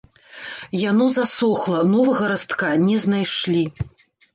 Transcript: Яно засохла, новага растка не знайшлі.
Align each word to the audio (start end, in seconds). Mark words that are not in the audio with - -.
Яно 0.83 1.05
засохла, 1.19 1.85
новага 1.95 2.33
растка 2.35 2.67
не 2.91 2.97
знайшлі. 3.09 3.63